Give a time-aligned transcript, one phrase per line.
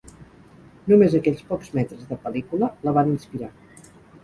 [0.91, 3.55] Només aquells pocs metres de pel·lícula la van inspirar.